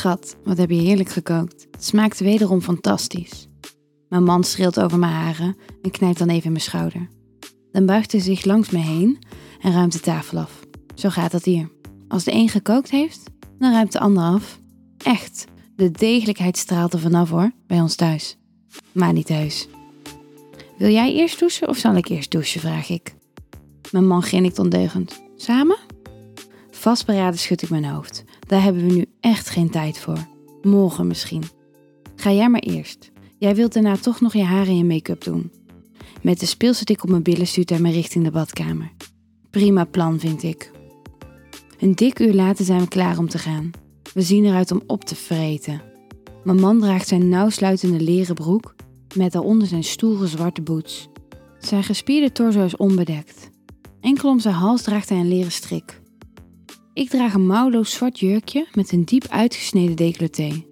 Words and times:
Schat, 0.00 0.36
wat 0.44 0.58
heb 0.58 0.70
je 0.70 0.76
heerlijk 0.76 1.08
gekookt. 1.08 1.66
Het 1.70 1.84
smaakt 1.84 2.20
wederom 2.20 2.60
fantastisch. 2.60 3.48
Mijn 4.08 4.24
man 4.24 4.44
schreeuwt 4.44 4.80
over 4.80 4.98
mijn 4.98 5.12
haren 5.12 5.56
en 5.82 5.90
knijpt 5.90 6.18
dan 6.18 6.28
even 6.28 6.44
in 6.44 6.52
mijn 6.52 6.64
schouder. 6.64 7.08
Dan 7.72 7.86
buigt 7.86 8.12
hij 8.12 8.20
zich 8.20 8.44
langs 8.44 8.70
me 8.70 8.78
heen 8.78 9.18
en 9.60 9.72
ruimt 9.72 9.92
de 9.92 10.00
tafel 10.00 10.38
af. 10.38 10.60
Zo 10.94 11.08
gaat 11.08 11.30
dat 11.30 11.44
hier. 11.44 11.70
Als 12.08 12.24
de 12.24 12.32
een 12.32 12.48
gekookt 12.48 12.90
heeft, 12.90 13.22
dan 13.58 13.72
ruimt 13.72 13.92
de 13.92 13.98
ander 13.98 14.22
af. 14.22 14.60
Echt, 14.98 15.44
de 15.76 15.90
degelijkheid 15.90 16.56
straalt 16.56 16.92
er 16.92 17.00
vanaf 17.00 17.30
hoor, 17.30 17.52
bij 17.66 17.80
ons 17.80 17.94
thuis. 17.94 18.38
Maar 18.92 19.12
niet 19.12 19.26
thuis. 19.26 19.68
Wil 20.78 20.90
jij 20.90 21.14
eerst 21.14 21.38
douchen 21.38 21.68
of 21.68 21.76
zal 21.76 21.94
ik 21.94 22.08
eerst 22.08 22.30
douchen, 22.30 22.60
vraag 22.60 22.88
ik. 22.88 23.14
Mijn 23.90 24.06
man 24.06 24.22
grinnikt 24.22 24.58
ondeugend. 24.58 25.22
Samen? 25.36 25.78
Vastberaden 26.70 27.38
schud 27.38 27.62
ik 27.62 27.70
mijn 27.70 27.84
hoofd. 27.84 28.24
Daar 28.50 28.62
hebben 28.62 28.86
we 28.86 28.92
nu 28.92 29.04
echt 29.20 29.50
geen 29.50 29.70
tijd 29.70 29.98
voor. 29.98 30.26
Morgen 30.62 31.06
misschien. 31.06 31.42
Ga 32.16 32.32
jij 32.32 32.48
maar 32.48 32.60
eerst. 32.60 33.10
Jij 33.38 33.54
wilt 33.54 33.72
daarna 33.72 33.96
toch 33.96 34.20
nog 34.20 34.32
je 34.32 34.42
haren 34.42 34.68
en 34.68 34.76
je 34.76 34.84
make-up 34.84 35.24
doen. 35.24 35.52
Met 36.22 36.40
de 36.40 36.46
speelse 36.46 36.84
tik 36.84 37.02
op 37.02 37.10
mijn 37.10 37.22
billen 37.22 37.46
stuurt 37.46 37.70
hij 37.70 37.78
me 37.78 37.90
richting 37.90 38.24
de 38.24 38.30
badkamer. 38.30 38.92
Prima 39.50 39.84
plan, 39.84 40.20
vind 40.20 40.42
ik. 40.42 40.70
Een 41.78 41.94
dik 41.94 42.18
uur 42.18 42.34
later 42.34 42.64
zijn 42.64 42.80
we 42.80 42.88
klaar 42.88 43.18
om 43.18 43.28
te 43.28 43.38
gaan. 43.38 43.70
We 44.14 44.22
zien 44.22 44.44
eruit 44.44 44.70
om 44.70 44.82
op 44.86 45.04
te 45.04 45.14
vreten. 45.14 45.82
Mijn 46.44 46.60
man 46.60 46.80
draagt 46.80 47.08
zijn 47.08 47.28
nauwsluitende 47.28 48.00
leren 48.00 48.34
broek 48.34 48.74
met 49.16 49.32
daaronder 49.32 49.68
zijn 49.68 49.84
stoere 49.84 50.26
zwarte 50.26 50.62
boots. 50.62 51.08
Zijn 51.58 51.84
gespierde 51.84 52.32
torso 52.32 52.64
is 52.64 52.76
onbedekt. 52.76 53.50
Enkel 54.00 54.30
om 54.30 54.40
zijn 54.40 54.54
hals 54.54 54.82
draagt 54.82 55.08
hij 55.08 55.18
een 55.18 55.28
leren 55.28 55.52
strik. 55.52 55.99
Ik 57.00 57.08
draag 57.08 57.34
een 57.34 57.46
mouwloos 57.46 57.92
zwart 57.92 58.18
jurkje 58.18 58.66
met 58.74 58.92
een 58.92 59.04
diep 59.04 59.26
uitgesneden 59.28 59.96
decolleté. 59.96 60.64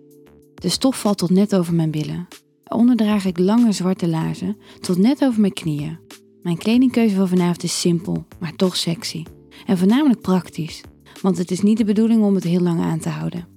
De 0.55 0.69
stof 0.69 1.01
valt 1.01 1.19
tot 1.19 1.31
net 1.31 1.55
over 1.55 1.75
mijn 1.75 1.91
billen. 1.91 2.29
Onder 2.69 2.97
draag 2.97 3.25
ik 3.25 3.39
lange 3.39 3.73
zwarte 3.73 4.09
laarzen 4.09 4.57
tot 4.81 4.99
net 4.99 5.25
over 5.25 5.41
mijn 5.41 5.53
knieën. 5.53 5.99
Mijn 6.43 6.59
kledingkeuze 6.59 7.15
voor 7.15 7.29
vanavond 7.29 7.63
is 7.63 7.81
simpel, 7.81 8.27
maar 8.41 8.57
toch 8.57 8.77
sexy. 8.77 9.25
En 9.67 9.79
voornamelijk 9.79 10.21
praktisch, 10.21 10.81
want 11.23 11.39
het 11.39 11.51
is 11.51 11.61
niet 11.61 11.79
de 11.79 11.85
bedoeling 11.85 12.23
om 12.23 12.35
het 12.35 12.45
heel 12.45 12.61
lang 12.61 12.81
aan 12.81 12.99
te 12.99 13.09
houden. 13.09 13.49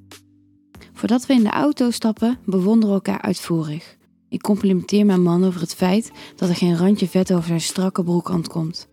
Voordat 0.94 1.26
we 1.26 1.34
in 1.34 1.44
de 1.44 1.50
auto 1.50 1.90
stappen, 1.90 2.40
bewonderen 2.46 2.88
we 2.88 2.94
elkaar 2.94 3.22
uitvoerig. 3.22 3.98
Ik 4.30 4.42
complimenteer 4.42 5.06
mijn 5.06 5.24
man 5.24 5.44
over 5.44 5.62
het 5.62 5.76
feit 5.76 6.12
dat 6.36 6.50
er 6.50 6.56
geen 6.56 6.78
randje 6.78 7.08
vet 7.08 7.34
over 7.34 7.48
zijn 7.48 7.62
strakke 7.62 8.04
broekkant 8.04 8.48
komt. 8.48 8.88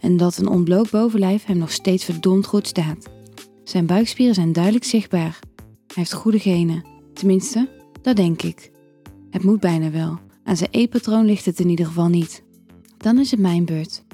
En 0.00 0.16
dat 0.16 0.36
een 0.36 0.48
ontbloot 0.48 0.90
bovenlijf 0.90 1.44
hem 1.44 1.58
nog 1.58 1.72
steeds 1.72 2.04
verdomd 2.04 2.46
goed 2.46 2.66
staat. 2.66 3.13
Zijn 3.64 3.86
buikspieren 3.86 4.34
zijn 4.34 4.52
duidelijk 4.52 4.84
zichtbaar. 4.84 5.38
Hij 5.56 5.94
heeft 5.94 6.12
goede 6.12 6.38
genen. 6.38 6.84
Tenminste, 7.12 7.68
dat 8.02 8.16
denk 8.16 8.42
ik. 8.42 8.70
Het 9.30 9.44
moet 9.44 9.60
bijna 9.60 9.90
wel. 9.90 10.18
Aan 10.44 10.56
zijn 10.56 10.70
E-patroon 10.72 11.24
ligt 11.24 11.44
het 11.44 11.60
in 11.60 11.68
ieder 11.68 11.86
geval 11.86 12.08
niet. 12.08 12.42
Dan 12.96 13.18
is 13.18 13.30
het 13.30 13.40
mijn 13.40 13.64
beurt. 13.64 14.04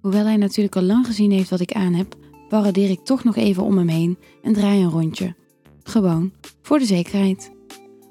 Hoewel 0.00 0.24
hij 0.24 0.36
natuurlijk 0.36 0.76
al 0.76 0.82
lang 0.82 1.06
gezien 1.06 1.30
heeft 1.30 1.50
wat 1.50 1.60
ik 1.60 1.72
aan 1.72 1.92
heb, 1.94 2.16
paradeer 2.48 2.90
ik 2.90 3.00
toch 3.00 3.24
nog 3.24 3.36
even 3.36 3.62
om 3.62 3.78
hem 3.78 3.88
heen 3.88 4.18
en 4.42 4.52
draai 4.52 4.82
een 4.82 4.90
rondje. 4.90 5.34
Gewoon, 5.82 6.32
voor 6.62 6.78
de 6.78 6.84
zekerheid. 6.84 7.52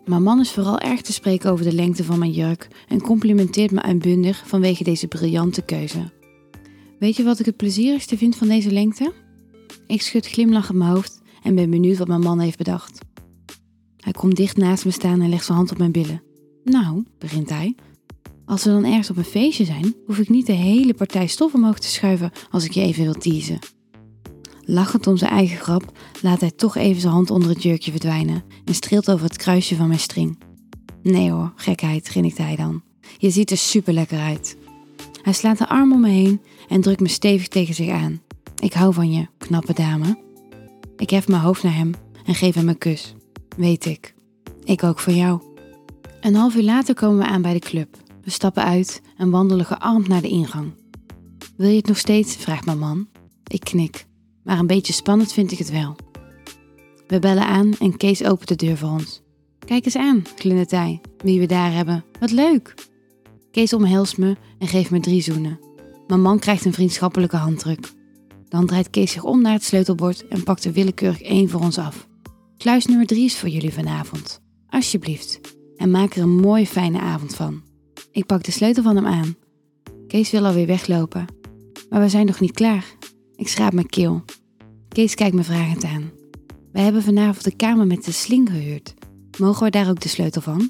Mijn 0.05 0.23
man 0.23 0.39
is 0.39 0.51
vooral 0.51 0.79
erg 0.79 1.01
te 1.01 1.13
spreken 1.13 1.51
over 1.51 1.65
de 1.65 1.73
lengte 1.73 2.03
van 2.03 2.19
mijn 2.19 2.31
jurk 2.31 2.67
en 2.87 3.01
complimenteert 3.01 3.71
me 3.71 3.81
uitbundig 3.81 4.43
vanwege 4.45 4.83
deze 4.83 5.07
briljante 5.07 5.61
keuze. 5.61 6.11
Weet 6.99 7.15
je 7.15 7.23
wat 7.23 7.39
ik 7.39 7.45
het 7.45 7.57
plezierigste 7.57 8.17
vind 8.17 8.35
van 8.35 8.47
deze 8.47 8.71
lengte? 8.71 9.13
Ik 9.91 10.01
schud 10.01 10.27
glimlachend 10.27 10.77
mijn 10.77 10.91
hoofd 10.91 11.21
en 11.43 11.55
ben 11.55 11.69
benieuwd 11.69 11.97
wat 11.97 12.07
mijn 12.07 12.21
man 12.21 12.39
heeft 12.39 12.57
bedacht. 12.57 12.99
Hij 13.97 14.11
komt 14.13 14.35
dicht 14.35 14.57
naast 14.57 14.85
me 14.85 14.91
staan 14.91 15.21
en 15.21 15.29
legt 15.29 15.45
zijn 15.45 15.57
hand 15.57 15.71
op 15.71 15.77
mijn 15.77 15.91
billen. 15.91 16.23
Nou, 16.63 17.03
begint 17.17 17.49
hij. 17.49 17.75
Als 18.45 18.63
we 18.63 18.69
dan 18.69 18.85
ergens 18.85 19.09
op 19.09 19.17
een 19.17 19.23
feestje 19.23 19.65
zijn, 19.65 19.95
hoef 20.05 20.17
ik 20.17 20.29
niet 20.29 20.45
de 20.45 20.51
hele 20.51 20.93
partij 20.93 21.27
stof 21.27 21.53
omhoog 21.53 21.79
te 21.79 21.87
schuiven 21.87 22.31
als 22.51 22.65
ik 22.65 22.71
je 22.71 22.81
even 22.81 23.03
wil 23.03 23.13
teasen. 23.13 23.59
Lachend 24.61 25.07
om 25.07 25.17
zijn 25.17 25.31
eigen 25.31 25.57
grap 25.57 25.97
laat 26.21 26.41
hij 26.41 26.51
toch 26.51 26.75
even 26.75 27.01
zijn 27.01 27.13
hand 27.13 27.29
onder 27.29 27.49
het 27.49 27.63
jurkje 27.63 27.91
verdwijnen 27.91 28.43
en 28.65 28.73
streelt 28.73 29.11
over 29.11 29.25
het 29.25 29.37
kruisje 29.37 29.75
van 29.75 29.87
mijn 29.87 29.99
string. 29.99 30.39
Nee 31.01 31.31
hoor, 31.31 31.53
gekheid, 31.55 32.07
grinnikt 32.07 32.37
hij 32.37 32.55
dan. 32.55 32.81
Je 33.17 33.29
ziet 33.29 33.51
er 33.51 33.57
super 33.57 33.93
lekker 33.93 34.19
uit. 34.19 34.57
Hij 35.21 35.33
slaat 35.33 35.57
de 35.57 35.67
arm 35.67 35.91
om 35.91 36.01
me 36.01 36.09
heen 36.09 36.41
en 36.69 36.81
drukt 36.81 36.99
me 36.99 37.07
stevig 37.07 37.47
tegen 37.47 37.73
zich 37.73 37.89
aan. 37.89 38.21
Ik 38.61 38.73
hou 38.73 38.93
van 38.93 39.11
je, 39.11 39.27
knappe 39.37 39.73
dame. 39.73 40.19
Ik 40.97 41.09
hef 41.09 41.27
mijn 41.27 41.41
hoofd 41.41 41.63
naar 41.63 41.75
hem 41.75 41.91
en 42.25 42.35
geef 42.35 42.55
hem 42.55 42.69
een 42.69 42.77
kus. 42.77 43.15
Weet 43.57 43.85
ik. 43.85 44.13
Ik 44.63 44.83
ook 44.83 44.99
voor 44.99 45.13
jou. 45.13 45.41
Een 46.21 46.35
half 46.35 46.55
uur 46.55 46.63
later 46.63 46.93
komen 46.93 47.17
we 47.17 47.25
aan 47.25 47.41
bij 47.41 47.53
de 47.53 47.59
club. 47.59 47.97
We 48.23 48.29
stappen 48.29 48.63
uit 48.63 49.01
en 49.17 49.29
wandelen 49.29 49.65
gearmd 49.65 50.07
naar 50.07 50.21
de 50.21 50.27
ingang. 50.27 50.73
Wil 51.57 51.69
je 51.69 51.75
het 51.75 51.87
nog 51.87 51.97
steeds? 51.97 52.35
vraagt 52.35 52.65
mijn 52.65 52.79
man. 52.79 53.07
Ik 53.47 53.59
knik, 53.59 54.05
maar 54.43 54.59
een 54.59 54.67
beetje 54.67 54.93
spannend 54.93 55.33
vind 55.33 55.51
ik 55.51 55.57
het 55.57 55.71
wel. 55.71 55.95
We 57.07 57.19
bellen 57.19 57.47
aan 57.47 57.73
en 57.79 57.97
Kees 57.97 58.23
opent 58.23 58.47
de 58.47 58.55
deur 58.55 58.77
voor 58.77 58.89
ons. 58.89 59.21
Kijk 59.65 59.85
eens 59.85 59.95
aan, 59.95 60.23
glundert 60.35 60.71
hij, 60.71 61.01
wie 61.17 61.39
we 61.39 61.45
daar 61.45 61.73
hebben. 61.73 62.03
Wat 62.19 62.31
leuk! 62.31 62.73
Kees 63.51 63.73
omhelst 63.73 64.17
me 64.17 64.35
en 64.59 64.67
geeft 64.67 64.91
me 64.91 64.99
drie 64.99 65.21
zoenen. 65.21 65.59
Mijn 66.07 66.21
man 66.21 66.39
krijgt 66.39 66.65
een 66.65 66.73
vriendschappelijke 66.73 67.37
handdruk. 67.37 67.99
Dan 68.51 68.65
draait 68.65 68.89
Kees 68.89 69.11
zich 69.11 69.23
om 69.23 69.41
naar 69.41 69.53
het 69.53 69.63
sleutelbord 69.63 70.27
en 70.27 70.43
pakt 70.43 70.65
er 70.65 70.71
willekeurig 70.71 71.21
één 71.21 71.49
voor 71.49 71.61
ons 71.61 71.77
af. 71.77 72.07
Kluis 72.57 72.85
nummer 72.85 73.05
drie 73.05 73.25
is 73.25 73.37
voor 73.37 73.49
jullie 73.49 73.73
vanavond. 73.73 74.41
Alsjeblieft. 74.69 75.39
En 75.75 75.91
maak 75.91 76.15
er 76.15 76.21
een 76.21 76.39
mooie 76.39 76.67
fijne 76.67 76.99
avond 76.99 77.35
van. 77.35 77.61
Ik 78.11 78.25
pak 78.25 78.43
de 78.43 78.51
sleutel 78.51 78.83
van 78.83 78.95
hem 78.95 79.05
aan. 79.05 79.35
Kees 80.07 80.31
wil 80.31 80.45
alweer 80.45 80.67
weglopen. 80.67 81.25
Maar 81.89 82.01
we 82.01 82.09
zijn 82.09 82.25
nog 82.25 82.39
niet 82.39 82.51
klaar. 82.51 82.85
Ik 83.35 83.47
schraap 83.47 83.73
mijn 83.73 83.89
keel. 83.89 84.23
Kees 84.87 85.15
kijkt 85.15 85.35
me 85.35 85.43
vragend 85.43 85.83
aan. 85.83 86.11
Wij 86.71 86.83
hebben 86.83 87.03
vanavond 87.03 87.43
de 87.43 87.55
kamer 87.55 87.87
met 87.87 88.03
de 88.03 88.11
sling 88.11 88.49
gehuurd. 88.49 88.93
Mogen 89.39 89.63
we 89.63 89.69
daar 89.69 89.89
ook 89.89 90.01
de 90.01 90.09
sleutel 90.09 90.41
van? 90.41 90.69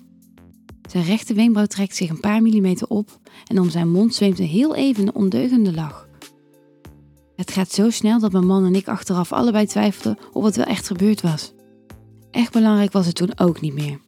Zijn 0.90 1.04
rechte 1.04 1.34
wenkbrauw 1.34 1.66
trekt 1.66 1.96
zich 1.96 2.10
een 2.10 2.20
paar 2.20 2.42
millimeter 2.42 2.88
op 2.88 3.20
en 3.48 3.60
om 3.60 3.70
zijn 3.70 3.92
mond 3.92 4.16
zweemt 4.16 4.40
een 4.40 4.46
heel 4.46 4.76
even 4.76 5.16
ondeugende 5.16 5.74
lach. 5.74 6.10
Het 7.36 7.52
gaat 7.52 7.72
zo 7.72 7.90
snel 7.90 8.20
dat 8.20 8.32
mijn 8.32 8.46
man 8.46 8.66
en 8.66 8.76
ik 8.76 8.88
achteraf 8.88 9.32
allebei 9.32 9.66
twijfelden 9.66 10.18
of 10.34 10.44
het 10.44 10.56
wel 10.56 10.66
echt 10.66 10.88
gebeurd 10.88 11.22
was. 11.22 11.54
Echt 12.32 12.52
belangrijk 12.52 12.92
was 12.92 13.06
het 13.06 13.16
toen 13.16 13.40
ook 13.40 13.62
niet 13.62 13.74
meer. 13.74 14.00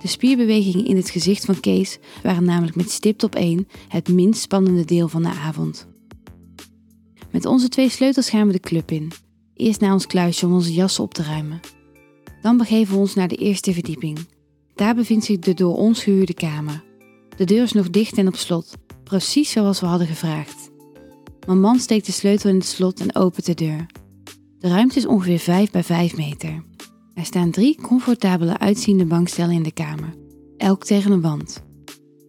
De 0.00 0.08
spierbewegingen 0.08 0.84
in 0.84 0.96
het 0.96 1.10
gezicht 1.10 1.44
van 1.44 1.60
Kees 1.60 1.98
waren 2.22 2.44
namelijk 2.44 2.76
met 2.76 2.90
stipt 2.90 3.22
op 3.22 3.34
één 3.34 3.68
het 3.88 4.08
minst 4.08 4.40
spannende 4.40 4.84
deel 4.84 5.08
van 5.08 5.22
de 5.22 5.28
avond. 5.28 5.86
Met 7.30 7.46
onze 7.46 7.68
twee 7.68 7.88
sleutels 7.88 8.30
gaan 8.30 8.46
we 8.46 8.52
de 8.52 8.60
club 8.60 8.90
in. 8.90 9.12
Eerst 9.54 9.80
naar 9.80 9.92
ons 9.92 10.06
kluisje 10.06 10.46
om 10.46 10.52
onze 10.52 10.72
jassen 10.72 11.04
op 11.04 11.14
te 11.14 11.22
ruimen. 11.22 11.60
Dan 12.42 12.56
begeven 12.56 12.94
we 12.94 13.00
ons 13.00 13.14
naar 13.14 13.28
de 13.28 13.36
eerste 13.36 13.72
verdieping. 13.72 14.18
Daar 14.74 14.94
bevindt 14.94 15.24
zich 15.24 15.38
de 15.38 15.54
door 15.54 15.76
ons 15.76 16.02
gehuurde 16.02 16.34
kamer. 16.34 16.84
De 17.36 17.44
deur 17.44 17.62
is 17.62 17.72
nog 17.72 17.90
dicht 17.90 18.18
en 18.18 18.28
op 18.28 18.36
slot, 18.36 18.74
precies 19.04 19.50
zoals 19.50 19.80
we 19.80 19.86
hadden 19.86 20.06
gevraagd. 20.06 20.61
Mijn 21.46 21.60
man 21.60 21.78
steekt 21.78 22.06
de 22.06 22.12
sleutel 22.12 22.50
in 22.50 22.56
het 22.56 22.66
slot 22.66 23.00
en 23.00 23.14
opent 23.14 23.46
de 23.46 23.54
deur. 23.54 23.86
De 24.58 24.68
ruimte 24.68 24.98
is 24.98 25.06
ongeveer 25.06 25.38
5 25.38 25.70
bij 25.70 25.84
5 25.84 26.16
meter. 26.16 26.64
Er 27.14 27.24
staan 27.24 27.50
drie 27.50 27.80
comfortabele 27.80 28.58
uitziende 28.58 29.04
bankstellen 29.04 29.54
in 29.54 29.62
de 29.62 29.72
kamer, 29.72 30.14
elk 30.56 30.84
tegen 30.84 31.12
een 31.12 31.20
wand. 31.20 31.62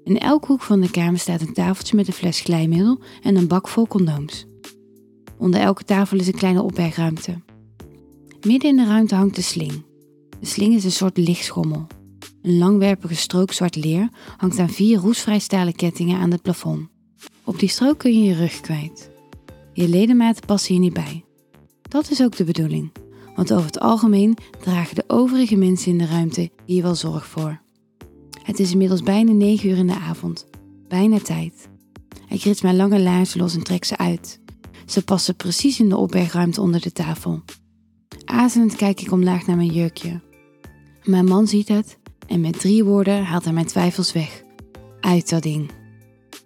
In 0.04 0.20
elk 0.20 0.46
hoek 0.46 0.62
van 0.62 0.82
de 0.82 0.92
kamer 0.92 1.20
staat 1.20 1.42
een 1.42 1.54
tafeltje 1.54 1.96
met 1.96 2.08
een 2.08 2.14
fles 2.14 2.40
glijmiddel 2.40 3.02
en 3.22 3.36
een 3.36 3.48
bak 3.48 3.68
vol 3.68 3.88
condooms. 3.88 4.46
Onder 5.38 5.60
elke 5.60 5.84
tafel 5.84 6.20
is 6.20 6.28
een 6.28 6.34
kleine 6.34 6.62
opbergruimte. 6.62 7.42
Midden 8.42 8.70
in 8.70 8.76
de 8.76 8.86
ruimte 8.86 9.16
hangt 9.16 9.36
de 9.36 9.42
sling. 9.42 9.86
De 10.40 10.46
sling 10.46 10.74
is 10.74 10.84
een 10.84 10.92
soort 10.92 11.18
lichtschommel. 11.18 11.88
Een 12.42 12.58
langwerpige 12.58 13.16
strook 13.16 13.52
zwart 13.52 13.76
leer 13.76 14.10
hangt 14.38 14.60
aan 14.60 14.70
vier 14.70 15.00
roestvrij 15.00 15.40
stalen 15.40 15.76
kettingen 15.76 16.20
aan 16.20 16.32
het 16.32 16.42
plafond. 16.42 16.93
Op 17.46 17.60
die 17.60 17.70
strook 17.70 17.98
kun 17.98 18.14
je 18.14 18.24
je 18.24 18.36
rug 18.36 18.62
kwijt. 18.62 19.10
Je 19.74 19.90
ledematen 19.90 20.46
passen 20.46 20.74
hier 20.74 20.84
niet 20.84 20.94
bij. 20.94 21.24
Dat 21.82 22.10
is 22.10 22.22
ook 22.22 22.36
de 22.36 22.44
bedoeling, 22.44 22.92
want 23.36 23.54
over 23.54 23.66
het 23.66 23.80
algemeen 23.80 24.38
dragen 24.60 24.96
de 24.96 25.04
overige 25.08 25.56
mensen 25.56 25.92
in 25.92 25.98
de 25.98 26.06
ruimte 26.06 26.50
hier 26.66 26.84
wel 26.84 26.96
zorg 26.96 27.26
voor. 27.26 27.62
Het 28.44 28.60
is 28.60 28.72
inmiddels 28.72 29.04
bijna 29.04 29.32
9 29.32 29.70
uur 29.70 29.78
in 29.78 29.88
de 29.88 30.00
avond. 30.00 30.48
Bijna 30.88 31.20
tijd. 31.20 31.70
Ik 32.30 32.42
rits 32.42 32.62
mijn 32.62 32.76
lange 32.76 33.00
laarzen 33.00 33.40
los 33.40 33.56
en 33.56 33.64
trek 33.64 33.84
ze 33.84 33.98
uit. 33.98 34.40
Ze 34.86 35.04
passen 35.04 35.36
precies 35.36 35.80
in 35.80 35.90
de 35.90 35.98
opbergruimte 35.98 36.62
onder 36.62 36.82
de 36.82 36.92
tafel. 36.92 37.42
Azenend 38.26 38.76
kijk 38.76 39.02
ik 39.02 39.12
omlaag 39.12 39.46
naar 39.48 39.56
mijn 39.56 39.74
jurkje. 39.74 40.22
Mijn 41.04 41.26
man 41.26 41.48
ziet 41.48 41.68
het 41.68 41.98
en 42.28 42.42
met 42.42 42.60
drie 42.60 42.84
woorden 42.84 43.24
haalt 43.24 43.44
hij 43.44 43.54
mijn 43.54 43.66
twijfels 43.66 44.14
weg. 44.14 44.44
Uit 45.00 45.30
dat 45.30 45.44
ding. 45.44 45.70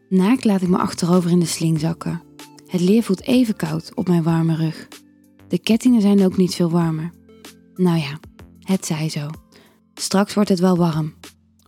Naakt 0.09 0.45
laat 0.45 0.61
ik 0.61 0.67
me 0.67 0.77
achterover 0.77 1.31
in 1.31 1.39
de 1.39 1.45
sling 1.45 1.79
zakken. 1.79 2.21
Het 2.65 2.81
leer 2.81 3.03
voelt 3.03 3.21
even 3.21 3.55
koud 3.55 3.95
op 3.95 4.07
mijn 4.07 4.23
warme 4.23 4.55
rug. 4.55 4.87
De 5.47 5.59
kettingen 5.59 6.01
zijn 6.01 6.25
ook 6.25 6.37
niet 6.37 6.55
veel 6.55 6.69
warmer. 6.69 7.11
Nou 7.75 7.97
ja, 7.97 8.19
Het 8.59 8.85
zij 8.85 9.09
zo. 9.09 9.27
Straks 9.93 10.33
wordt 10.33 10.49
het 10.49 10.59
wel 10.59 10.77
warm. 10.77 11.13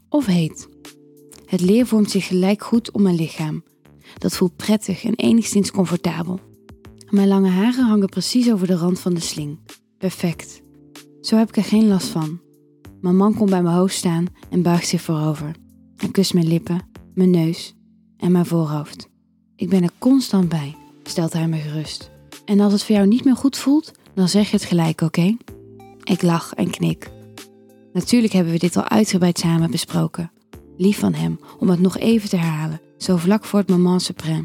Of 0.09 0.25
heet. 0.25 0.67
Het 1.45 1.61
leer 1.61 1.87
vormt 1.87 2.11
zich 2.11 2.27
gelijk 2.27 2.63
goed 2.63 2.91
om 2.91 3.01
mijn 3.01 3.15
lichaam. 3.15 3.63
Dat 4.17 4.35
voelt 4.35 4.55
prettig 4.55 5.03
en 5.03 5.15
enigszins 5.15 5.71
comfortabel. 5.71 6.39
Mijn 7.09 7.27
lange 7.27 7.49
haren 7.49 7.85
hangen 7.85 8.09
precies 8.09 8.51
over 8.51 8.67
de 8.67 8.75
rand 8.75 8.99
van 8.99 9.13
de 9.13 9.19
sling. 9.19 9.59
Perfect. 9.97 10.61
Zo 11.21 11.37
heb 11.37 11.47
ik 11.49 11.57
er 11.57 11.63
geen 11.63 11.87
last 11.87 12.07
van. 12.07 12.39
Mijn 13.01 13.15
man 13.15 13.33
komt 13.33 13.49
bij 13.49 13.61
mijn 13.61 13.75
hoofd 13.75 13.95
staan 13.95 14.25
en 14.49 14.61
buigt 14.61 14.87
zich 14.87 15.01
voorover. 15.01 15.55
Hij 15.95 16.09
kust 16.09 16.33
mijn 16.33 16.47
lippen, 16.47 16.89
mijn 17.13 17.29
neus 17.29 17.77
en 18.19 18.31
mijn 18.31 18.45
voorhoofd. 18.45 19.09
Ik 19.55 19.69
ben 19.69 19.83
er 19.83 19.91
constant 19.97 20.49
bij, 20.49 20.75
stelt 21.03 21.33
hij 21.33 21.47
me 21.47 21.57
gerust. 21.57 22.11
En 22.45 22.59
als 22.59 22.73
het 22.73 22.83
voor 22.83 22.95
jou 22.95 23.07
niet 23.07 23.25
meer 23.25 23.35
goed 23.35 23.57
voelt, 23.57 23.91
dan 24.13 24.29
zeg 24.29 24.49
je 24.49 24.55
het 24.55 24.65
gelijk, 24.65 25.01
oké? 25.01 25.37
Ik 26.03 26.21
lach 26.21 26.53
en 26.53 26.69
knik. 26.69 27.11
Natuurlijk 27.93 28.33
hebben 28.33 28.53
we 28.53 28.59
dit 28.59 28.77
al 28.77 28.83
uitgebreid 28.83 29.39
samen 29.39 29.71
besproken. 29.71 30.31
Lief 30.77 30.99
van 30.99 31.13
hem 31.13 31.39
om 31.59 31.69
het 31.69 31.79
nog 31.79 31.97
even 31.97 32.29
te 32.29 32.37
herhalen, 32.37 32.81
zo 32.97 33.17
vlak 33.17 33.45
voor 33.45 33.59
het 33.59 33.69
moment 33.69 34.11
suprême. 34.11 34.43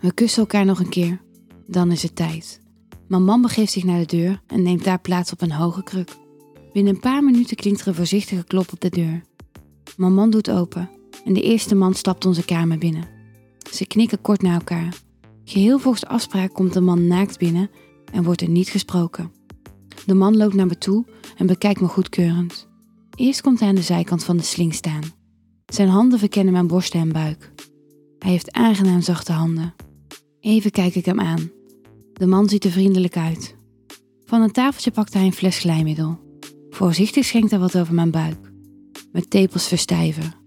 We 0.00 0.12
kussen 0.14 0.40
elkaar 0.40 0.64
nog 0.64 0.80
een 0.80 0.88
keer, 0.88 1.20
dan 1.66 1.90
is 1.92 2.02
het 2.02 2.16
tijd. 2.16 2.60
Mijn 3.08 3.24
man 3.24 3.42
begeeft 3.42 3.72
zich 3.72 3.84
naar 3.84 3.98
de 3.98 4.16
deur 4.16 4.42
en 4.46 4.62
neemt 4.62 4.84
daar 4.84 5.00
plaats 5.00 5.32
op 5.32 5.40
een 5.40 5.52
hoge 5.52 5.82
kruk. 5.82 6.16
Binnen 6.72 6.94
een 6.94 7.00
paar 7.00 7.24
minuten 7.24 7.56
klinkt 7.56 7.80
er 7.80 7.88
een 7.88 7.94
voorzichtige 7.94 8.44
klop 8.44 8.72
op 8.72 8.80
de 8.80 8.90
deur. 8.90 9.22
Mijn 9.96 10.14
man 10.14 10.30
doet 10.30 10.50
open 10.50 10.90
en 11.24 11.32
de 11.32 11.42
eerste 11.42 11.74
man 11.74 11.94
stapt 11.94 12.24
onze 12.24 12.44
kamer 12.44 12.78
binnen. 12.78 13.08
Ze 13.72 13.86
knikken 13.86 14.20
kort 14.20 14.42
naar 14.42 14.54
elkaar. 14.54 14.94
Geheel 15.44 15.78
volgens 15.78 16.06
afspraak 16.06 16.52
komt 16.52 16.72
de 16.72 16.80
man 16.80 17.06
naakt 17.06 17.38
binnen 17.38 17.70
en 18.12 18.22
wordt 18.22 18.40
er 18.40 18.48
niet 18.48 18.68
gesproken. 18.68 19.32
De 20.06 20.14
man 20.14 20.36
loopt 20.36 20.54
naar 20.54 20.66
me 20.66 20.78
toe 20.78 21.06
en 21.36 21.46
bekijkt 21.46 21.80
me 21.80 21.86
goedkeurend. 21.86 22.68
Eerst 23.14 23.40
komt 23.40 23.60
hij 23.60 23.68
aan 23.68 23.74
de 23.74 23.82
zijkant 23.82 24.24
van 24.24 24.36
de 24.36 24.42
sling 24.42 24.74
staan. 24.74 25.02
Zijn 25.66 25.88
handen 25.88 26.18
verkennen 26.18 26.52
mijn 26.52 26.66
borsten 26.66 27.00
en 27.00 27.12
buik. 27.12 27.52
Hij 28.18 28.30
heeft 28.30 28.52
aangenaam 28.52 29.00
zachte 29.00 29.32
handen. 29.32 29.74
Even 30.40 30.70
kijk 30.70 30.94
ik 30.94 31.04
hem 31.04 31.20
aan. 31.20 31.50
De 32.12 32.26
man 32.26 32.48
ziet 32.48 32.64
er 32.64 32.70
vriendelijk 32.70 33.16
uit. 33.16 33.56
Van 34.24 34.42
een 34.42 34.52
tafeltje 34.52 34.90
pakt 34.90 35.14
hij 35.14 35.24
een 35.24 35.32
fles 35.32 35.58
glijmiddel. 35.58 36.18
Voorzichtig 36.70 37.24
schenkt 37.24 37.50
hij 37.50 37.60
wat 37.60 37.78
over 37.78 37.94
mijn 37.94 38.10
buik. 38.10 38.52
Mijn 39.12 39.28
tepels 39.28 39.68
verstijven. 39.68 40.39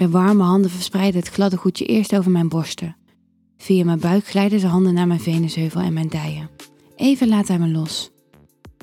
Zijn 0.00 0.12
warme 0.12 0.42
handen 0.42 0.70
verspreiden 0.70 1.20
het 1.20 1.28
gladde 1.28 1.56
goedje 1.56 1.84
eerst 1.84 2.16
over 2.16 2.30
mijn 2.30 2.48
borsten. 2.48 2.96
Via 3.56 3.84
mijn 3.84 4.00
buik 4.00 4.26
glijden 4.26 4.60
zijn 4.60 4.72
handen 4.72 4.94
naar 4.94 5.06
mijn 5.06 5.20
venusheuvel 5.20 5.80
en 5.80 5.92
mijn 5.92 6.08
dijen. 6.08 6.50
Even 6.96 7.28
laat 7.28 7.48
hij 7.48 7.58
me 7.58 7.68
los. 7.68 8.10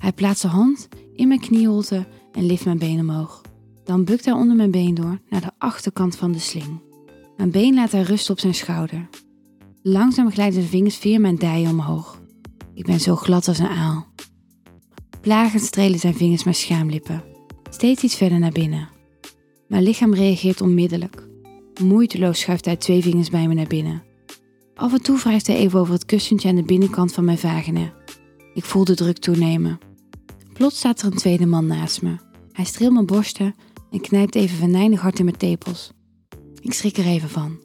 Hij 0.02 0.14
plaatst 0.14 0.42
zijn 0.42 0.54
hand 0.54 0.88
in 1.14 1.28
mijn 1.28 1.40
knieholte 1.40 2.08
en 2.32 2.46
lift 2.46 2.66
mijn 2.66 2.78
been 2.78 3.00
omhoog. 3.00 3.42
Dan 3.84 4.04
bukt 4.04 4.26
hij 4.26 4.34
onder 4.34 4.56
mijn 4.56 4.72
been 4.72 4.94
door 4.94 5.20
naar 5.30 5.42
de 5.42 5.52
achterkant 5.58 6.16
van 6.16 6.32
de 6.32 6.40
sling. 6.40 6.82
Mijn 7.38 7.52
been 7.52 7.74
laat 7.74 7.92
hij 7.92 8.02
rusten 8.02 8.34
op 8.34 8.40
zijn 8.40 8.56
schouder. 8.56 9.10
Langzaam 9.82 10.32
glijden 10.32 10.54
zijn 10.54 10.68
vingers 10.68 10.96
via 10.96 11.20
mijn 11.20 11.36
dijen 11.36 11.70
omhoog. 11.70 12.22
Ik 12.74 12.86
ben 12.86 13.00
zo 13.00 13.16
glad 13.16 13.48
als 13.48 13.60
een 13.60 13.68
aal. 13.68 14.08
Plagend 15.22 15.62
strelen 15.62 16.00
zijn 16.00 16.16
vingers 16.16 16.44
mijn 16.44 16.56
schaamlippen. 16.56 17.24
Steeds 17.70 18.04
iets 18.04 18.16
verder 18.16 18.40
naar 18.40 18.52
binnen. 18.52 18.96
Mijn 19.68 19.84
lichaam 19.84 20.14
reageert 20.14 20.62
onmiddellijk. 20.62 21.28
Moeiteloos 21.82 22.40
schuift 22.40 22.66
hij 22.66 22.76
twee 22.76 23.02
vingers 23.02 23.30
bij 23.30 23.48
me 23.48 23.54
naar 23.54 23.68
binnen. 23.68 24.04
Af 24.76 24.94
en 24.94 25.02
toe 25.02 25.18
wrijft 25.18 25.48
hij 25.48 25.56
even 25.56 25.80
over 25.80 25.94
het 25.94 26.06
kussentje 26.06 26.50
aan 26.50 26.56
de 26.56 26.64
binnenkant 26.64 27.14
van 27.14 27.26
mijn 27.26 27.38
vagina. 27.38 27.94
Ik 28.54 28.64
voel 28.64 28.84
de 28.84 28.96
druk 28.96 29.18
toenemen. 29.18 29.80
Plots 30.54 30.78
staat 30.78 31.02
er 31.02 31.06
een 31.06 31.18
tweede 31.18 31.46
man 31.46 31.68
naast 31.68 32.02
me. 32.02 32.16
Hij 32.52 32.66
streelt 32.66 32.94
mijn 32.94 33.06
borsten 33.06 33.56
en 33.92 34.02
knijpt 34.02 34.36
even 34.36 34.58
venijnig 34.58 35.02
hard 35.02 35.20
in 35.20 35.26
mijn 35.26 35.38
tepels. 35.38 35.92
Ik 36.62 36.74
schrik 36.74 36.98
er 36.98 37.06
even 37.06 37.30
van. 37.30 37.60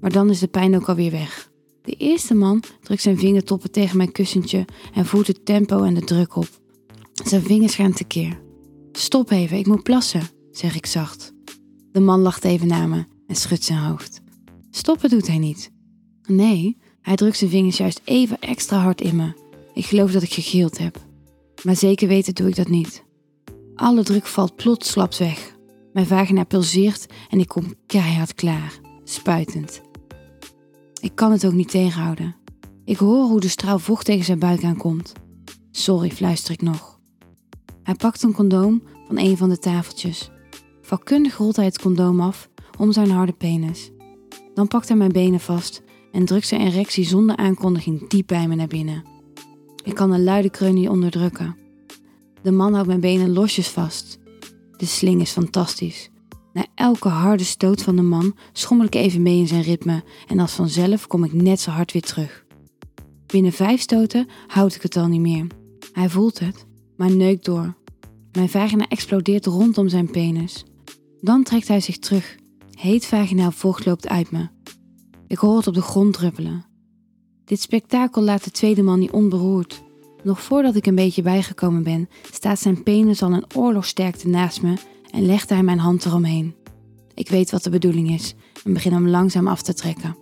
Maar 0.00 0.12
dan 0.12 0.30
is 0.30 0.38
de 0.38 0.46
pijn 0.46 0.76
ook 0.76 0.88
alweer 0.88 1.10
weg. 1.10 1.50
De 1.82 1.92
eerste 1.92 2.34
man 2.34 2.62
drukt 2.82 3.02
zijn 3.02 3.18
vingertoppen 3.18 3.70
tegen 3.70 3.96
mijn 3.96 4.12
kussentje 4.12 4.64
en 4.94 5.06
voert 5.06 5.26
het 5.26 5.44
tempo 5.44 5.82
en 5.82 5.94
de 5.94 6.04
druk 6.04 6.36
op. 6.36 6.48
Zijn 7.12 7.42
vingers 7.42 7.74
gaan 7.74 7.92
tekeer. 7.92 8.40
Stop 8.92 9.30
even, 9.30 9.58
ik 9.58 9.66
moet 9.66 9.82
plassen, 9.82 10.22
zeg 10.50 10.76
ik 10.76 10.86
zacht. 10.86 11.35
De 11.96 12.02
man 12.02 12.20
lacht 12.20 12.44
even 12.44 12.66
naar 12.66 12.88
me 12.88 13.04
en 13.26 13.36
schudt 13.36 13.64
zijn 13.64 13.78
hoofd. 13.78 14.20
Stoppen 14.70 15.10
doet 15.10 15.26
hij 15.26 15.38
niet. 15.38 15.70
Nee, 16.26 16.76
hij 17.02 17.16
drukt 17.16 17.36
zijn 17.36 17.50
vingers 17.50 17.76
juist 17.76 18.00
even 18.04 18.38
extra 18.38 18.78
hard 18.78 19.00
in 19.00 19.16
me. 19.16 19.32
Ik 19.74 19.84
geloof 19.84 20.12
dat 20.12 20.22
ik 20.22 20.32
gegild 20.32 20.78
heb. 20.78 21.00
Maar 21.64 21.76
zeker 21.76 22.08
weten 22.08 22.34
doe 22.34 22.48
ik 22.48 22.56
dat 22.56 22.68
niet. 22.68 23.04
Alle 23.74 24.02
druk 24.02 24.26
valt 24.26 24.56
plotsklaps 24.56 25.18
weg. 25.18 25.56
Mijn 25.92 26.06
vagina 26.06 26.44
pulseert 26.44 27.06
en 27.28 27.40
ik 27.40 27.48
kom 27.48 27.74
keihard 27.86 28.34
klaar, 28.34 28.80
spuitend. 29.04 29.80
Ik 31.00 31.14
kan 31.14 31.32
het 31.32 31.46
ook 31.46 31.52
niet 31.52 31.70
tegenhouden. 31.70 32.36
Ik 32.84 32.96
hoor 32.96 33.24
hoe 33.24 33.40
de 33.40 33.48
straal 33.48 33.78
vocht 33.78 34.04
tegen 34.04 34.24
zijn 34.24 34.38
buik 34.38 34.64
aankomt. 34.64 35.12
Sorry, 35.70 36.10
fluister 36.10 36.52
ik 36.52 36.62
nog. 36.62 36.98
Hij 37.82 37.94
pakt 37.94 38.22
een 38.22 38.32
condoom 38.32 38.82
van 39.06 39.18
een 39.18 39.36
van 39.36 39.48
de 39.48 39.58
tafeltjes. 39.58 40.30
Vakkundig 40.86 41.36
rolt 41.36 41.56
hij 41.56 41.64
het 41.64 41.80
condoom 41.80 42.20
af 42.20 42.48
om 42.78 42.92
zijn 42.92 43.10
harde 43.10 43.32
penis. 43.32 43.90
Dan 44.54 44.68
pakt 44.68 44.88
hij 44.88 44.96
mijn 44.96 45.12
benen 45.12 45.40
vast 45.40 45.82
en 46.12 46.24
drukt 46.24 46.46
zijn 46.46 46.60
erectie 46.60 47.04
zonder 47.04 47.36
aankondiging 47.36 48.08
diep 48.08 48.26
bij 48.26 48.48
me 48.48 48.54
naar 48.54 48.66
binnen. 48.66 49.04
Ik 49.84 49.94
kan 49.94 50.12
een 50.12 50.24
luide 50.24 50.50
kreun 50.50 50.74
niet 50.74 50.88
onderdrukken. 50.88 51.56
De 52.42 52.50
man 52.50 52.72
houdt 52.72 52.88
mijn 52.88 53.00
benen 53.00 53.32
losjes 53.32 53.68
vast. 53.68 54.18
De 54.76 54.86
sling 54.86 55.20
is 55.20 55.30
fantastisch. 55.30 56.10
Na 56.52 56.66
elke 56.74 57.08
harde 57.08 57.44
stoot 57.44 57.82
van 57.82 57.96
de 57.96 58.02
man 58.02 58.36
schommel 58.52 58.86
ik 58.86 58.94
even 58.94 59.22
mee 59.22 59.38
in 59.38 59.48
zijn 59.48 59.62
ritme 59.62 60.04
en 60.26 60.38
als 60.38 60.52
vanzelf 60.52 61.06
kom 61.06 61.24
ik 61.24 61.32
net 61.32 61.60
zo 61.60 61.70
hard 61.70 61.92
weer 61.92 62.02
terug. 62.02 62.44
Binnen 63.26 63.52
vijf 63.52 63.80
stoten 63.80 64.28
houd 64.46 64.74
ik 64.74 64.82
het 64.82 64.96
al 64.96 65.06
niet 65.06 65.20
meer. 65.20 65.46
Hij 65.92 66.08
voelt 66.08 66.38
het, 66.38 66.66
maar 66.96 67.10
neukt 67.10 67.44
door. 67.44 67.74
Mijn 68.32 68.48
vagina 68.48 68.88
explodeert 68.88 69.46
rondom 69.46 69.88
zijn 69.88 70.10
penis. 70.10 70.64
Dan 71.26 71.42
trekt 71.42 71.68
hij 71.68 71.80
zich 71.80 71.98
terug. 71.98 72.36
Heet 72.70 73.06
vaginaal 73.06 73.50
vocht 73.50 73.86
loopt 73.86 74.08
uit 74.08 74.30
me. 74.30 74.48
Ik 75.26 75.38
hoor 75.38 75.56
het 75.56 75.66
op 75.66 75.74
de 75.74 75.82
grond 75.82 76.12
druppelen. 76.12 76.64
Dit 77.44 77.60
spektakel 77.60 78.22
laat 78.22 78.44
de 78.44 78.50
tweede 78.50 78.82
man 78.82 78.98
niet 78.98 79.10
onberoerd. 79.10 79.82
Nog 80.22 80.42
voordat 80.42 80.76
ik 80.76 80.86
een 80.86 80.94
beetje 80.94 81.22
bijgekomen 81.22 81.82
ben, 81.82 82.08
staat 82.32 82.58
zijn 82.58 82.82
penis 82.82 83.22
al 83.22 83.32
een 83.32 83.44
oorlogsterkte 83.54 84.28
naast 84.28 84.62
me 84.62 84.74
en 85.10 85.26
legt 85.26 85.48
hij 85.48 85.62
mijn 85.62 85.78
hand 85.78 86.04
eromheen. 86.04 86.54
Ik 87.14 87.28
weet 87.28 87.50
wat 87.50 87.62
de 87.62 87.70
bedoeling 87.70 88.10
is 88.10 88.34
en 88.64 88.72
begin 88.72 88.92
hem 88.92 89.08
langzaam 89.08 89.48
af 89.48 89.62
te 89.62 89.74
trekken. 89.74 90.16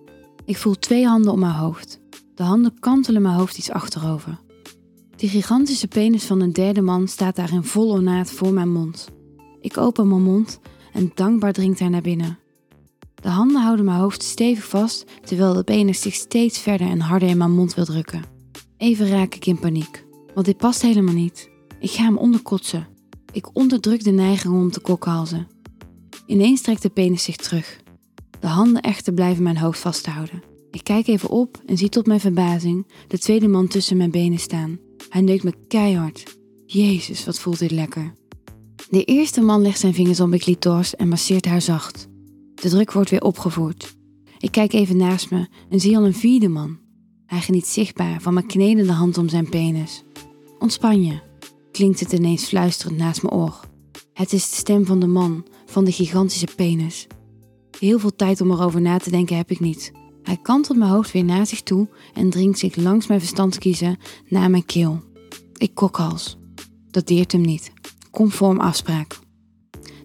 Ik 0.44 0.56
voel 0.56 0.74
twee 0.74 1.06
handen 1.06 1.32
om 1.32 1.40
mijn 1.40 1.54
hoofd. 1.54 2.00
De 2.34 2.42
handen 2.42 2.78
kantelen 2.80 3.22
mijn 3.22 3.36
hoofd 3.36 3.58
iets 3.58 3.70
achterover. 3.70 4.40
Die 5.16 5.28
gigantische 5.28 5.88
penis 5.88 6.24
van 6.24 6.40
een 6.40 6.52
derde 6.52 6.80
man 6.80 7.08
staat 7.08 7.36
daar 7.36 7.52
in 7.52 7.64
vol 7.64 7.90
ornaat 7.90 8.30
voor 8.30 8.52
mijn 8.52 8.72
mond. 8.72 9.08
Ik 9.60 9.76
open 9.76 10.08
mijn 10.08 10.22
mond 10.22 10.60
en 10.94 11.10
dankbaar 11.14 11.52
dringt 11.52 11.78
hij 11.78 11.88
naar 11.88 12.02
binnen. 12.02 12.38
De 13.14 13.28
handen 13.28 13.62
houden 13.62 13.84
mijn 13.84 13.98
hoofd 13.98 14.22
stevig 14.22 14.68
vast 14.68 15.04
terwijl 15.24 15.54
de 15.54 15.62
penis 15.62 16.00
zich 16.00 16.14
steeds 16.14 16.58
verder 16.58 16.88
en 16.88 17.00
harder 17.00 17.28
in 17.28 17.36
mijn 17.36 17.54
mond 17.54 17.74
wil 17.74 17.84
drukken. 17.84 18.22
Even 18.76 19.08
raak 19.08 19.34
ik 19.34 19.46
in 19.46 19.58
paniek, 19.58 20.04
want 20.34 20.46
dit 20.46 20.56
past 20.56 20.82
helemaal 20.82 21.14
niet. 21.14 21.50
Ik 21.80 21.90
ga 21.90 22.02
hem 22.02 22.16
onderkotsen. 22.16 22.86
Ik 23.32 23.56
onderdruk 23.56 24.04
de 24.04 24.10
neiging 24.10 24.54
om 24.54 24.70
te 24.70 24.80
kokhalzen. 24.80 25.48
Ineens 26.26 26.60
trekt 26.60 26.82
de 26.82 26.88
penis 26.88 27.22
zich 27.22 27.36
terug. 27.36 27.80
De 28.40 28.46
handen 28.46 28.82
echter 28.82 29.12
blijven 29.12 29.42
mijn 29.42 29.58
hoofd 29.58 29.80
vasthouden. 29.80 30.42
Ik 30.70 30.84
kijk 30.84 31.06
even 31.06 31.28
op 31.28 31.62
en 31.66 31.76
zie 31.76 31.88
tot 31.88 32.06
mijn 32.06 32.20
verbazing 32.20 32.86
de 33.08 33.18
tweede 33.18 33.48
man 33.48 33.68
tussen 33.68 33.96
mijn 33.96 34.10
benen 34.10 34.38
staan. 34.38 34.78
Hij 35.08 35.20
neukt 35.20 35.44
me 35.44 35.54
keihard. 35.68 36.36
Jezus, 36.66 37.24
wat 37.24 37.38
voelt 37.38 37.58
dit 37.58 37.70
lekker. 37.70 38.14
De 38.94 39.04
eerste 39.04 39.40
man 39.40 39.62
legt 39.62 39.80
zijn 39.80 39.94
vingers 39.94 40.20
om 40.20 40.28
mijn 40.28 40.40
clitoris 40.40 40.96
en 40.96 41.08
masseert 41.08 41.46
haar 41.46 41.60
zacht. 41.62 42.08
De 42.54 42.68
druk 42.68 42.92
wordt 42.92 43.10
weer 43.10 43.22
opgevoerd. 43.22 43.96
Ik 44.38 44.50
kijk 44.50 44.72
even 44.72 44.96
naast 44.96 45.30
me 45.30 45.48
en 45.70 45.80
zie 45.80 45.96
al 45.96 46.04
een 46.04 46.14
vierde 46.14 46.48
man. 46.48 46.78
Hij 47.26 47.40
geniet 47.40 47.66
zichtbaar 47.66 48.20
van 48.20 48.34
mijn 48.34 48.46
knedende 48.46 48.92
hand 48.92 49.18
om 49.18 49.28
zijn 49.28 49.48
penis. 49.48 50.04
Ontspan 50.58 51.04
je, 51.04 51.20
klinkt 51.72 52.00
het 52.00 52.12
ineens 52.12 52.44
fluisterend 52.44 52.96
naast 52.98 53.22
mijn 53.22 53.34
oor. 53.34 53.60
Het 54.12 54.32
is 54.32 54.50
de 54.50 54.56
stem 54.56 54.86
van 54.86 55.00
de 55.00 55.06
man, 55.06 55.46
van 55.66 55.84
de 55.84 55.92
gigantische 55.92 56.48
penis. 56.56 57.06
Heel 57.78 57.98
veel 57.98 58.16
tijd 58.16 58.40
om 58.40 58.50
erover 58.50 58.80
na 58.80 58.98
te 58.98 59.10
denken 59.10 59.36
heb 59.36 59.50
ik 59.50 59.60
niet. 59.60 59.92
Hij 60.22 60.38
kantelt 60.42 60.78
mijn 60.78 60.90
hoofd 60.90 61.12
weer 61.12 61.24
naar 61.24 61.46
zich 61.46 61.62
toe 61.62 61.88
en 62.12 62.30
dringt 62.30 62.58
zich 62.58 62.76
langs 62.76 63.06
mijn 63.06 63.20
verstandskiezen 63.20 63.98
naar 64.28 64.50
mijn 64.50 64.64
keel. 64.64 65.02
Ik 65.56 65.74
kokhals. 65.74 66.36
Dat 66.90 67.06
deert 67.06 67.32
hem 67.32 67.40
niet. 67.40 67.73
Conform 68.14 68.60
afspraak. 68.60 69.18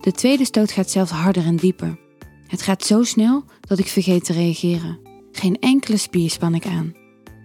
De 0.02 0.12
tweede 0.12 0.46
stoot 0.46 0.72
gaat 0.72 0.90
zelfs 0.90 1.12
harder 1.12 1.46
en 1.46 1.56
dieper. 1.56 2.00
Het 2.48 2.62
gaat 2.62 2.84
zo 2.84 3.04
snel 3.04 3.44
dat 3.62 3.80
ik 3.80 3.88
vergeet 3.88 4.26
te 4.26 4.34
reageren. 4.34 5.00
Geen 5.32 5.60
enkele 5.60 5.98
spier 5.98 6.30
span 6.30 6.56
ik 6.56 6.66
aan. 6.66 6.94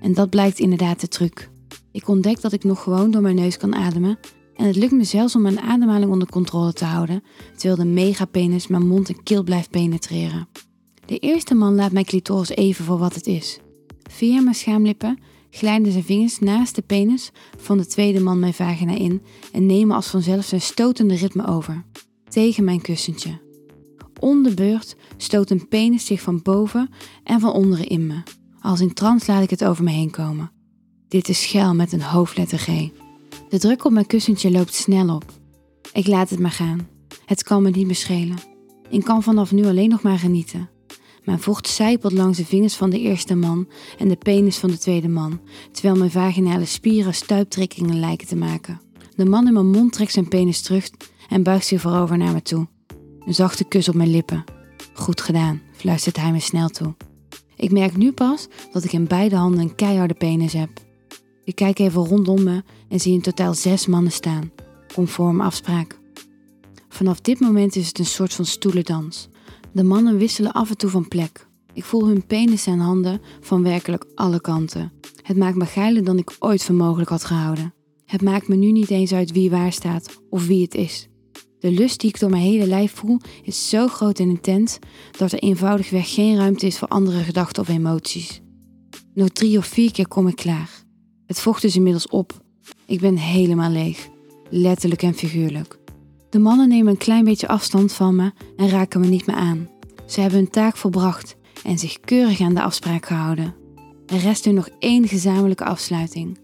En 0.01 0.15
dat 0.15 0.31
blijkt 0.31 0.59
inderdaad 0.59 1.01
de 1.01 1.09
truc. 1.09 1.51
Ik 1.93 2.09
ontdek 2.09 2.41
dat 2.41 2.53
ik 2.53 2.65
nog 2.65 2.83
gewoon 2.83 3.11
door 3.11 3.23
mijn 3.23 3.35
neus 3.35 3.57
kan 3.57 3.75
ademen 3.75 4.19
En 4.55 4.67
het 4.67 4.77
lukt 4.77 4.93
me 4.93 5.05
zelfs 5.05 5.37
om 5.37 5.43
mijn 5.43 5.61
ademhaling 5.61 6.11
onder 6.11 6.29
controle 6.29 6.73
te 6.73 6.85
houden, 6.85 7.23
terwijl 7.57 7.77
de 7.77 7.93
megapenis 7.93 8.67
mijn 8.67 8.87
mond 8.87 9.09
en 9.09 9.23
keel 9.23 9.43
blijft 9.43 9.71
penetreren. 9.71 10.49
De 11.07 11.19
eerste 11.19 11.55
man 11.55 11.75
laat 11.75 11.93
mijn 11.93 12.05
clitoris 12.05 12.49
even 12.49 12.85
voor 12.85 12.99
wat 12.99 13.15
het 13.15 13.27
is. 13.27 13.59
Via 14.11 14.41
mijn 14.41 14.55
schaamlippen 14.55 15.19
glijden 15.55 15.93
zijn 15.93 16.05
vingers 16.05 16.39
naast 16.39 16.75
de 16.75 16.83
penis 16.83 17.31
van 17.57 17.79
de 17.79 17.87
tweede 17.87 18.21
man 18.21 18.39
mijn 18.39 18.55
vagina 18.55 18.95
in 18.95 19.23
en 19.53 19.67
nemen 19.67 19.97
als 19.97 20.07
vanzelf 20.07 20.45
zijn 20.45 20.61
stotende 20.61 21.15
ritme 21.15 21.47
over, 21.47 21.85
tegen 22.29 22.65
mijn 22.65 22.81
kussentje. 22.81 23.41
Om 24.21 24.43
de 24.43 24.55
beurt 24.55 24.97
stoot 25.17 25.51
een 25.51 25.69
penis 25.69 26.07
zich 26.07 26.21
van 26.21 26.43
boven 26.43 26.91
en 27.25 27.41
van 27.41 27.53
onderen 27.53 27.87
in 27.87 28.07
me. 28.07 28.23
Als 28.61 28.81
in 28.81 28.93
trance 28.93 29.33
laat 29.33 29.43
ik 29.43 29.51
het 29.51 29.65
over 29.65 29.85
me 29.85 29.91
heen 29.91 30.11
komen. 30.11 30.51
Dit 31.09 31.29
is 31.29 31.43
schel 31.43 31.75
met 31.75 31.93
een 31.93 32.03
hoofdletter 32.03 32.59
G. 32.59 32.67
De 33.49 33.59
druk 33.59 33.85
op 33.85 33.93
mijn 33.93 34.07
kussentje 34.07 34.51
loopt 34.51 34.75
snel 34.75 35.15
op. 35.15 35.25
Ik 35.93 36.07
laat 36.07 36.31
het 36.31 36.39
maar 36.39 36.51
gaan. 36.51 36.89
Het 37.27 37.43
kan 37.43 37.63
me 37.63 37.71
niet 37.71 37.89
beschelen. 37.89 38.37
Ik 38.89 39.05
kan 39.05 39.23
vanaf 39.23 39.53
nu 39.53 39.65
alleen 39.65 39.89
nog 39.89 40.03
maar 40.03 40.19
genieten. 40.19 40.69
Mijn 41.25 41.41
vocht 41.41 41.69
zijpelt 41.69 42.13
langs 42.13 42.39
de 42.39 42.45
vingers 42.45 42.75
van 42.75 42.91
de 42.91 43.01
eerste 43.01 43.35
man 43.35 43.69
en 43.99 44.09
de 44.09 44.17
penis 44.17 44.57
van 44.57 44.71
de 44.71 44.79
tweede 44.79 45.09
man, 45.09 45.41
terwijl 45.73 45.97
mijn 45.97 46.11
vaginale 46.11 46.65
spieren 46.65 47.15
stuiptrekkingen 47.15 47.99
lijken 48.01 48.27
te 48.27 48.37
maken. 48.37 48.81
De 49.17 49.25
man 49.25 49.47
in 49.47 49.53
mijn 49.53 49.71
mond 49.71 49.93
trekt 49.93 50.13
zijn 50.13 50.29
penis 50.29 50.61
terug 50.61 50.91
en 51.29 51.43
buigt 51.43 51.67
zich 51.67 51.81
voorover 51.81 52.17
naar 52.19 52.33
me 52.33 52.43
toe. 52.43 52.67
Een 53.27 53.35
zachte 53.35 53.65
kus 53.65 53.89
op 53.89 53.95
mijn 53.95 54.11
lippen. 54.11 54.45
Goed 54.95 55.21
gedaan, 55.21 55.63
fluistert 55.73 56.17
hij 56.17 56.33
me 56.33 56.41
snel 56.41 56.69
toe. 56.69 56.95
Ik 57.57 57.71
merk 57.71 57.97
nu 57.97 58.13
pas 58.13 58.49
dat 58.73 58.85
ik 58.85 58.93
in 58.93 59.07
beide 59.07 59.37
handen 59.37 59.61
een 59.61 59.75
keiharde 59.75 60.15
penis 60.15 60.53
heb. 60.53 60.71
Ik 61.45 61.55
kijk 61.55 61.79
even 61.79 62.07
rondom 62.07 62.43
me 62.43 62.63
en 62.89 63.01
zie 63.01 63.13
in 63.13 63.21
totaal 63.21 63.55
zes 63.55 63.87
mannen 63.87 64.13
staan, 64.13 64.51
conform 64.95 65.41
afspraak. 65.41 65.99
Vanaf 66.89 67.21
dit 67.21 67.41
moment 67.41 67.77
is 67.77 67.87
het 67.87 67.99
een 67.99 68.07
soort 68.07 68.35
van 68.35 68.45
stoelendans. 68.45 69.29
De 69.75 69.83
mannen 69.83 70.19
wisselen 70.19 70.53
af 70.53 70.71
en 70.71 70.77
toe 70.77 70.91
van 70.91 71.09
plek. 71.09 71.47
Ik 71.73 71.85
voel 71.85 72.07
hun 72.07 72.27
penis 72.27 72.67
en 72.67 72.79
handen 72.79 73.21
van 73.41 73.63
werkelijk 73.63 74.05
alle 74.15 74.41
kanten. 74.41 74.93
Het 75.23 75.37
maakt 75.37 75.57
me 75.57 75.67
geiler 75.67 76.05
dan 76.05 76.19
ik 76.19 76.37
ooit 76.39 76.65
voor 76.65 76.75
mogelijk 76.75 77.11
had 77.11 77.25
gehouden. 77.25 77.75
Het 78.05 78.23
maakt 78.23 78.49
me 78.49 78.57
nu 78.57 78.73
niet 78.73 78.91
eens 78.91 79.13
uit 79.13 79.33
wie 79.33 79.51
waar 79.51 79.73
staat 79.73 80.21
of 80.31 80.47
wie 80.47 80.63
het 80.63 80.75
is. 80.75 81.09
De 81.59 81.71
lust 81.71 82.01
die 82.01 82.09
ik 82.11 82.21
door 82.21 82.31
mijn 82.31 82.43
hele 82.43 82.67
lijf 82.67 82.93
voel 82.93 83.21
is 83.43 83.69
zo 83.69 83.89
groot 83.89 84.19
en 84.19 84.29
intens 84.29 84.79
dat 85.19 85.33
er 85.33 85.39
eenvoudigweg 85.39 86.15
geen 86.15 86.37
ruimte 86.37 86.67
is 86.67 86.79
voor 86.79 86.89
andere 86.89 87.23
gedachten 87.23 87.63
of 87.63 87.69
emoties. 87.69 88.41
Nog 89.15 89.29
drie 89.29 89.59
of 89.59 89.67
vier 89.67 89.93
keer 89.93 90.09
kom 90.09 90.29
ik 90.29 90.37
klaar. 90.37 90.71
Het 91.27 91.41
vocht 91.41 91.65
is 91.65 91.77
inmiddels 91.77 92.09
op. 92.09 92.45
Ik 92.87 93.01
ben 93.01 93.17
helemaal 93.17 93.71
leeg, 93.71 94.09
letterlijk 94.51 95.03
en 95.03 95.15
figuurlijk. 95.15 95.79
De 96.35 96.41
mannen 96.41 96.69
nemen 96.69 96.93
een 96.93 96.99
klein 96.99 97.25
beetje 97.25 97.49
afstand 97.49 97.93
van 97.93 98.17
me 98.17 98.33
en 98.57 98.69
raken 98.69 99.01
me 99.01 99.07
niet 99.07 99.27
meer 99.27 99.37
aan. 99.37 99.69
Ze 100.07 100.21
hebben 100.21 100.39
hun 100.39 100.51
taak 100.51 100.77
volbracht 100.77 101.37
en 101.65 101.79
zich 101.79 102.01
keurig 102.01 102.41
aan 102.41 102.55
de 102.55 102.63
afspraak 102.63 103.07
gehouden. 103.07 103.55
Er 104.07 104.19
rest 104.19 104.47
nu 104.47 104.53
nog 104.53 104.69
één 104.79 105.09
gezamenlijke 105.09 105.65
afsluiting. 105.65 106.39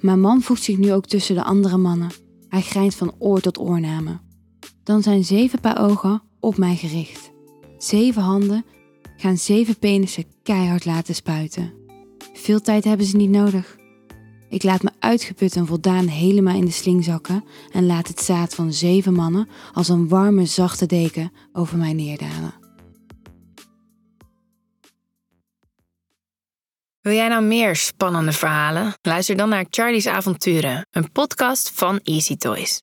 Mijn 0.00 0.20
man 0.20 0.42
voegt 0.42 0.62
zich 0.62 0.76
nu 0.76 0.92
ook 0.92 1.06
tussen 1.06 1.34
de 1.34 1.42
andere 1.42 1.76
mannen. 1.76 2.10
Hij 2.48 2.60
grijnt 2.60 2.94
van 2.94 3.14
oor 3.18 3.40
tot 3.40 3.58
oor 3.58 3.80
naar. 3.80 4.20
Dan 4.82 5.02
zijn 5.02 5.24
zeven 5.24 5.60
paar 5.60 5.82
ogen 5.88 6.22
op 6.40 6.56
mij 6.56 6.76
gericht. 6.76 7.30
Zeven 7.78 8.22
handen 8.22 8.64
gaan 9.16 9.36
zeven 9.36 9.78
penissen 9.78 10.24
keihard 10.42 10.84
laten 10.84 11.14
spuiten. 11.14 11.72
Veel 12.32 12.60
tijd 12.60 12.84
hebben 12.84 13.06
ze 13.06 13.16
niet 13.16 13.30
nodig. 13.30 13.76
Ik 14.50 14.62
laat 14.62 14.82
me 14.82 14.90
uitgeput 14.98 15.56
en 15.56 15.66
voldaan 15.66 16.06
helemaal 16.06 16.56
in 16.56 16.64
de 16.64 16.70
sling 16.70 17.04
zakken 17.04 17.44
en 17.72 17.86
laat 17.86 18.08
het 18.08 18.20
zaad 18.20 18.54
van 18.54 18.72
zeven 18.72 19.12
mannen 19.12 19.48
als 19.72 19.88
een 19.88 20.08
warme, 20.08 20.46
zachte 20.46 20.86
deken 20.86 21.32
over 21.52 21.78
mij 21.78 21.92
neerdalen. 21.92 22.54
Wil 27.00 27.12
jij 27.12 27.28
nou 27.28 27.42
meer 27.42 27.76
spannende 27.76 28.32
verhalen? 28.32 28.94
Luister 29.02 29.36
dan 29.36 29.48
naar 29.48 29.66
Charlie's 29.70 30.06
Avonturen, 30.06 30.86
een 30.90 31.12
podcast 31.12 31.70
van 31.74 32.00
Easy 32.02 32.36
Toys. 32.36 32.78